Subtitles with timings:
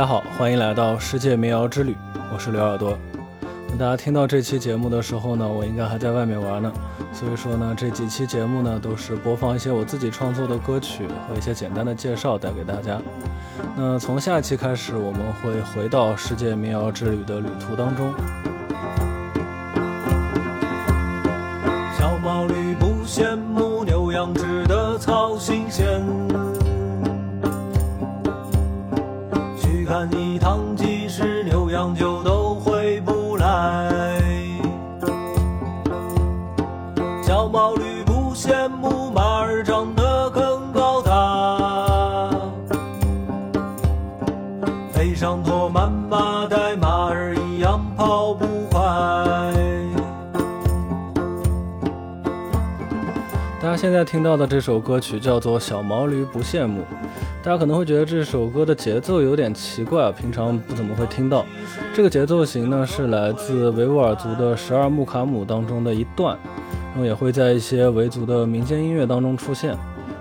[0.00, 1.94] 大家好，欢迎来到世界民谣之旅，
[2.32, 2.96] 我是刘耳朵。
[3.78, 6.72] 大家听到这期节目的时候呢，我应该还在外面玩呢，
[7.12, 12.98] 所以说呢，这几期节目呢都是播放一些我自己创作的歌曲和一些简单的介绍带给大家。
[13.76, 18.14] 那从下期开始，我们会回到世界民谣之旅的旅途当中。
[21.98, 26.02] 小毛驴不羡慕牛羊吃的草新鲜。
[30.00, 33.92] 看一趟，即使牛羊就都回不来。
[37.22, 42.30] 小毛驴不羡慕马儿长得更高大，
[44.94, 46.56] 背上驮满麻袋，
[53.80, 56.82] 现在听到的这首歌曲叫做《小毛驴不羡慕》。
[57.42, 61.46] 大家可能会觉得这首歌的节奏有点奇怪，平常不怎么会听到。
[61.94, 66.36] 这个节奏型呢是来自维吾尔族的十二木卡姆当中的一段，
[66.90, 69.70] 然后也会在一些维族的民间音乐当中出现。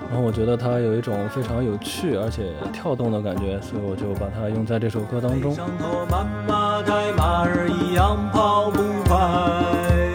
[0.10, 5.54] 然后我觉得它有一种非常有趣而且跳动的感觉，所以我就把它用在这首歌当中。
[5.54, 10.09] 像头斑马带马儿一样跑不快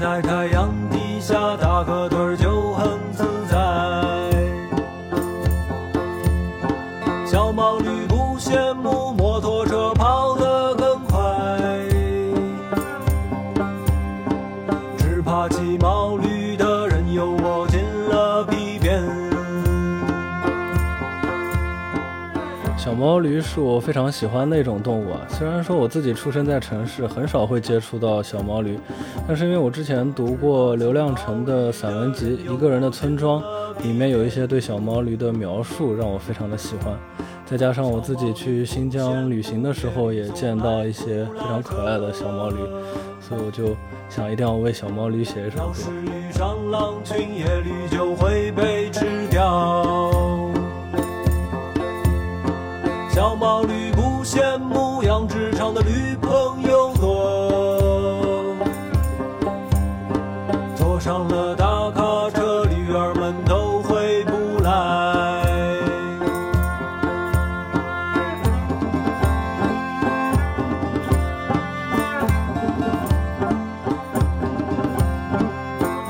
[0.00, 3.58] 在太阳底下打个盹就很自在。
[7.26, 11.18] 小毛驴不羡慕摩托车跑得更快，
[14.96, 17.59] 只怕骑毛驴的人有我
[22.90, 28.76] 小毛驴是我非常喜欢的一种动物啊，虽然说我自己出生在城市，很少会接触到小毛驴。
[29.28, 33.40] 但是因为我之前读过刘亮程的散文集《一个人的村庄》，
[33.84, 36.92] 里面有一些对小毛驴的描述，让我非常的喜欢。
[37.46, 42.56] 再加上我自己去新疆旅行的时候，也见到一些非常可爱的小毛驴，
[43.20, 43.76] 所以我就
[44.08, 45.74] 想一定要为小毛驴写一首歌。
[53.20, 58.56] 小毛驴不羡慕养殖场的驴朋友多。
[60.74, 64.70] 坐上了大卡车，驴儿们都回不来。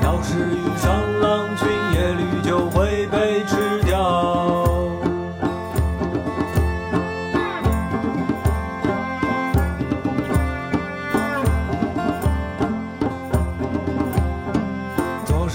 [0.04, 3.56] 要是遇上狼群，野驴就会被吃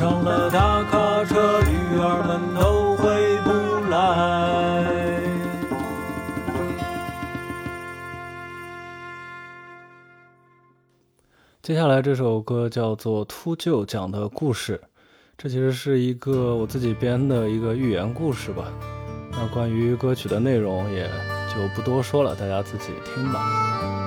[0.05, 3.49] 上了大卡车，女儿们都回不
[3.89, 3.97] 来。
[11.63, 14.79] 接下来这首歌叫做《秃鹫讲的故事》，
[15.35, 18.65] 这其实是一个我自己编的一个寓言故事吧。
[19.31, 21.09] 那关于歌曲的内容也
[21.49, 24.04] 就不多说了，大家自己听吧。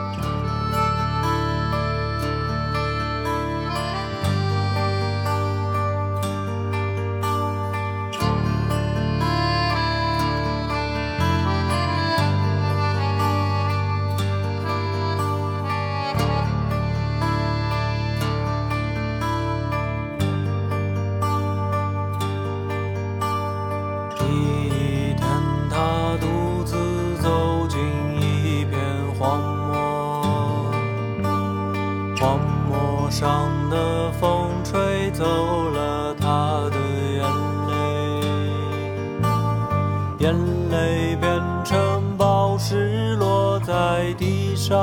[43.69, 44.75] 在地上，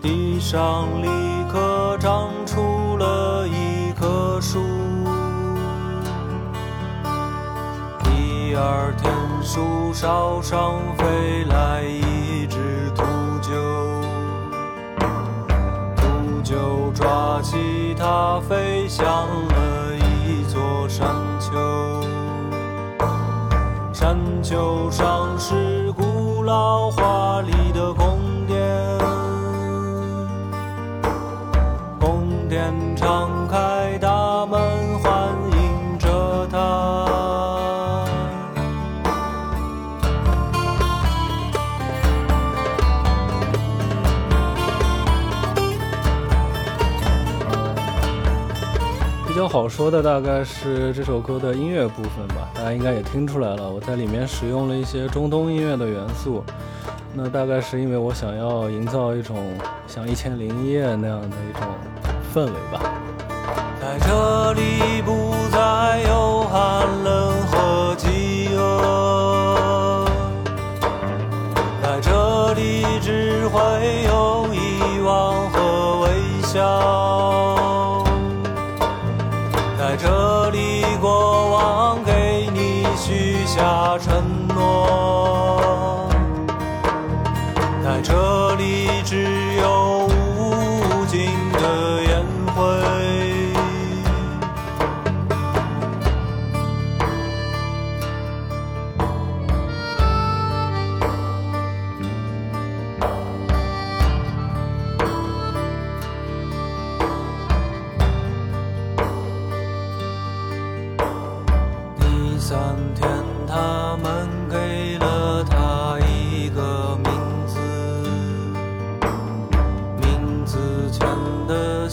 [0.00, 1.08] 地上立
[1.50, 4.60] 刻长出了一棵树。
[8.04, 9.12] 第二天，
[9.42, 13.02] 树梢上飞来一只秃
[13.42, 13.50] 鹫，
[15.96, 19.26] 秃鹫抓起它，飞向
[24.50, 26.42] 山丘上是古。
[26.42, 28.18] 老华丽的宫
[28.48, 28.58] 殿，
[32.00, 33.59] 宫殿敞开
[49.30, 56.42] 比较好说的大概是这首歌的音乐部分吧，大家应该也听出来了，我在里面使用了一些中东音乐的元素。
[57.14, 59.56] 那大概是因为我想要营造一种
[59.86, 61.62] 像《一千零一夜》那样的一种
[62.34, 62.92] 氛围吧。
[63.80, 65.29] 在这里不
[83.40, 86.10] 许下承诺，
[87.82, 88.39] 带着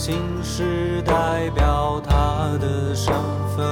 [0.07, 3.13] 姓氏代表他的身
[3.57, 3.67] 份，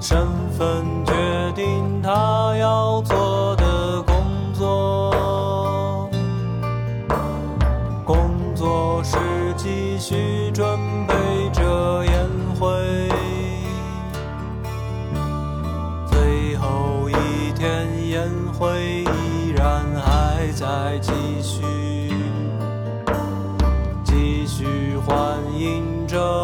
[0.00, 1.12] 身份决
[1.54, 4.16] 定他要做的工
[4.52, 6.10] 作，
[8.04, 9.16] 工作是
[9.56, 10.66] 继续准
[11.06, 11.09] 备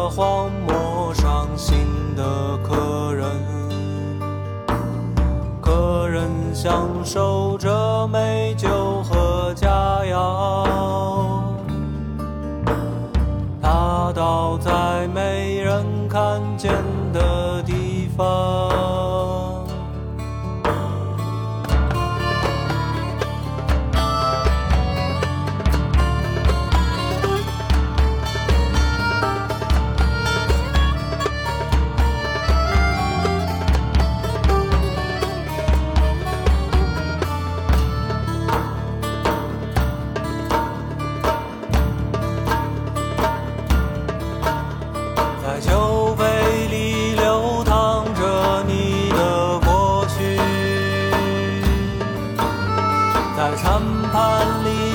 [0.09, 3.25] 荒漠伤心的客人，
[5.61, 9.69] 客人享受着美酒和佳
[10.03, 10.67] 肴。
[13.61, 16.71] 他倒在没人看见
[17.11, 18.76] 的地方。
[53.37, 53.79] 在餐
[54.11, 54.86] 盘里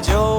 [0.00, 0.37] 就